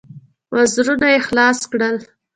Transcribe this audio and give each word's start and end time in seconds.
وزرونه 0.55 1.07
يې 1.13 1.19
خلاص 1.27 1.59
کړل. 1.71 1.97